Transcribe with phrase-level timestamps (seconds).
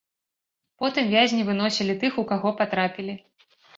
[0.83, 3.13] Потым вязні выносілі тых, у каго патрапілі.